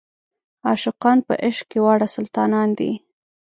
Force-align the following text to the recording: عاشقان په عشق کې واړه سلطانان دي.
عاشقان 0.67 1.17
په 1.27 1.33
عشق 1.47 1.65
کې 1.71 1.79
واړه 1.85 2.07
سلطانان 2.15 2.69
دي. 2.79 2.91